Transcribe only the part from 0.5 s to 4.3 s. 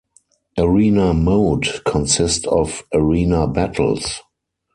Arena Mode consist of arena battles.